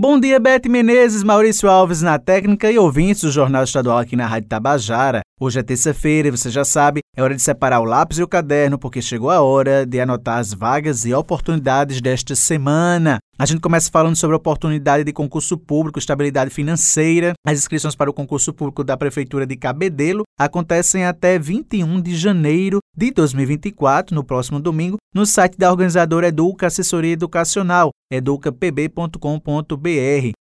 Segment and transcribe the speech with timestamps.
[0.00, 4.28] Bom dia, Bete Menezes, Maurício Alves na técnica e ouvintes do Jornal Estadual aqui na
[4.28, 5.22] Rádio Tabajara.
[5.40, 8.28] Hoje é terça-feira e você já sabe, é hora de separar o lápis e o
[8.28, 13.18] caderno porque chegou a hora de anotar as vagas e oportunidades desta semana.
[13.36, 17.32] A gente começa falando sobre a oportunidade de concurso público, estabilidade financeira.
[17.44, 22.78] As inscrições para o concurso público da Prefeitura de Cabedelo acontecem até 21 de janeiro
[22.96, 29.18] de 2024, no próximo domingo, no site da organizadora Educa Assessoria Educacional, educapb.com.br.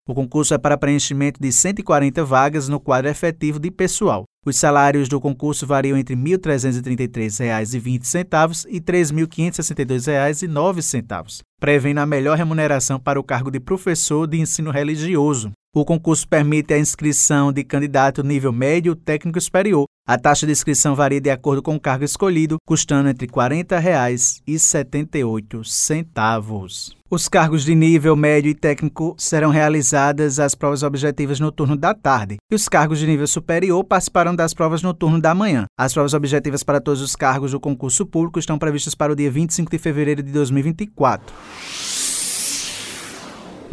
[0.08, 4.24] O concurso é para preenchimento de 140 vagas no quadro efetivo de pessoal.
[4.46, 13.00] Os salários do concurso variam entre R$ 1.333,20 e R$ 3.562,09, prevendo a melhor remuneração
[13.00, 15.50] para o cargo de professor de ensino religioso.
[15.74, 19.86] O concurso permite a inscrição de candidato nível médio técnico superior.
[20.06, 24.42] A taxa de inscrição varia de acordo com o cargo escolhido, custando entre 40 reais
[24.46, 26.94] e R$ 78 centavos.
[27.10, 31.94] Os cargos de nível médio e técnico serão realizadas as provas objetivas no turno da
[31.94, 35.64] tarde, e os cargos de nível superior participarão das provas no turno da manhã.
[35.78, 39.30] As provas objetivas para todos os cargos do concurso público estão previstas para o dia
[39.30, 41.34] 25 de fevereiro de 2024.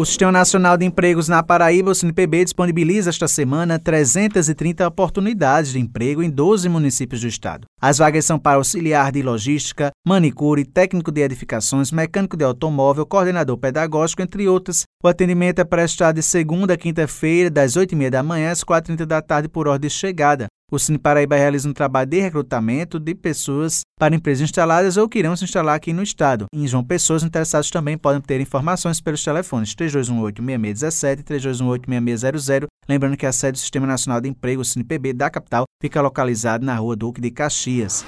[0.02, 5.80] O Sistema Nacional de Empregos na Paraíba, o SINPB, disponibiliza esta semana 330 oportunidades de
[5.80, 7.68] emprego em 12 municípios do estado.
[7.80, 13.60] As vagas são para auxiliar de logística, manicure, técnico de edificações, mecânico de automóvel, coordenador
[13.60, 14.86] pedagógico, entre outras.
[15.04, 19.22] O atendimento é prestado de segunda a quinta-feira, das 8h30 da manhã às 4h30 da
[19.22, 20.48] tarde, por ordem de chegada.
[20.74, 25.20] O Cine Paraíba realiza um trabalho de recrutamento de pessoas para empresas instaladas ou que
[25.20, 26.46] irão se instalar aqui no estado.
[26.54, 32.68] Em João Pessoa, os interessados também podem ter informações pelos telefones 3218-6617 e 3218-6600.
[32.88, 36.66] Lembrando que a sede do Sistema Nacional de Emprego, o CinePB, da capital, fica localizada
[36.66, 38.06] na rua Duque de Caxias.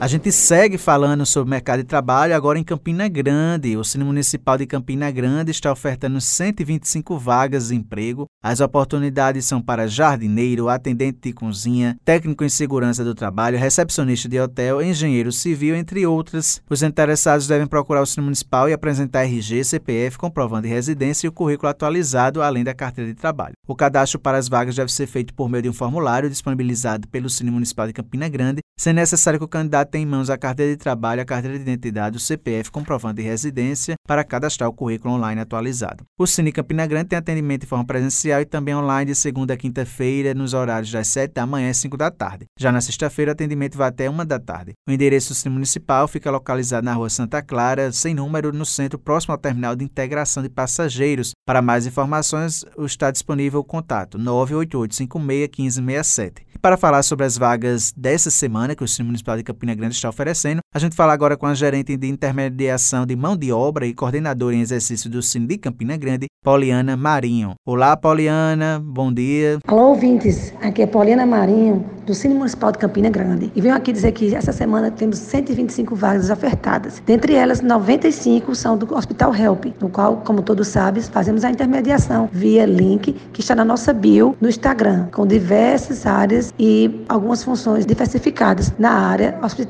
[0.02, 3.78] A gente segue falando sobre mercado de trabalho agora em Campina Grande.
[3.78, 8.26] O Cine Municipal de Campina Grande está ofertando 125 vagas de emprego.
[8.44, 14.40] As oportunidades são para jardineiro, atendente de cozinha, técnico em segurança do trabalho, recepcionista de
[14.40, 16.64] hotel, engenheiro civil, entre outras.
[16.68, 21.30] Os interessados devem procurar o Cine Municipal e apresentar RG, CPF, comprovando de residência e
[21.30, 23.54] o currículo atualizado, além da carteira de trabalho.
[23.68, 27.30] O cadastro para as vagas deve ser feito por meio de um formulário disponibilizado pelo
[27.30, 30.72] Cine Municipal de Campina Grande, sendo necessário que o candidato tem em mãos a carteira
[30.72, 35.14] de trabalho, a carteira de identidade, o CPF, comprovante de residência para cadastrar o currículo
[35.14, 36.04] online atualizado.
[36.18, 39.58] O Cine Campina Grande tem atendimento de forma presencial e também online de segunda a
[39.58, 42.46] quinta-feira, nos horários das 7 da manhã às 5 da tarde.
[42.58, 44.74] Já na sexta-feira, o atendimento vai até 1 da tarde.
[44.88, 48.98] O endereço do Cine Municipal fica localizado na rua Santa Clara, sem número, no centro
[48.98, 51.32] próximo ao terminal de integração de passageiros.
[51.46, 56.46] Para mais informações, está disponível o contato 988 56 1567.
[56.54, 59.81] E para falar sobre as vagas dessa semana que o Cine Municipal de Campina Grande
[59.90, 60.60] está oferecendo.
[60.74, 64.56] A gente fala agora com a gerente de intermediação de mão de obra e coordenadora
[64.56, 67.56] em exercício do Cine de Campina Grande, Poliana Marinho.
[67.66, 69.60] Olá, Poliana, bom dia.
[69.68, 70.54] Alô, ouvintes.
[70.62, 73.52] Aqui é Poliana Marinho, do Cine Municipal de Campina Grande.
[73.56, 77.02] E venho aqui dizer que essa semana temos 125 vagas ofertadas.
[77.06, 82.30] Dentre elas, 95 são do Hospital Help, no qual, como todos sabem, fazemos a intermediação
[82.32, 87.86] via link que está na nossa bio no Instagram, com diversas áreas e algumas funções
[87.86, 89.61] diversificadas na área hospitalar.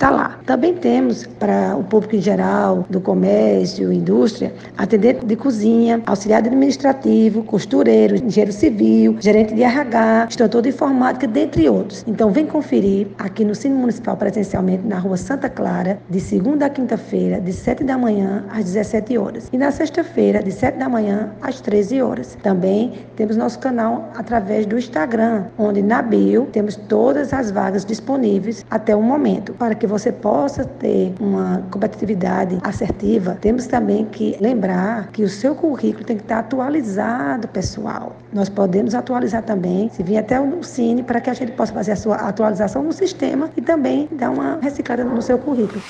[0.46, 7.44] Também temos para o público em geral, do comércio, indústria, atendente de cozinha, auxiliar administrativo,
[7.44, 12.04] costureiro, engenheiro civil, gerente de RH, instrutor de informática, dentre outros.
[12.08, 16.70] Então, vem conferir aqui no Cine Municipal presencialmente na rua Santa Clara, de segunda a
[16.70, 19.50] quinta-feira, de 7 da manhã às 17 horas.
[19.52, 22.38] E na sexta-feira, de 7 da manhã às 13 horas.
[22.42, 28.66] Também temos nosso canal através do Instagram, onde na bio temos todas as vagas disponíveis
[28.70, 29.54] até o momento.
[29.54, 35.56] Para que você possa ter uma competitividade assertiva, temos também que lembrar que o seu
[35.56, 38.16] currículo tem que estar atualizado, pessoal.
[38.32, 41.94] Nós podemos atualizar também, se vir até o Cine, para que a gente possa fazer
[41.94, 45.82] a sua atualização no sistema e também dar uma reciclada no seu currículo.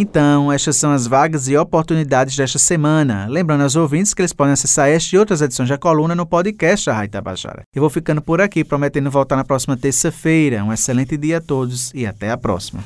[0.00, 3.26] Então, estas são as vagas e oportunidades desta semana.
[3.28, 6.86] Lembrando aos ouvintes que eles podem acessar esta e outras edições da coluna no podcast
[6.86, 7.64] da Rádio Tabajara.
[7.74, 10.64] Eu vou ficando por aqui, prometendo voltar na próxima terça-feira.
[10.64, 12.82] Um excelente dia a todos e até a próxima.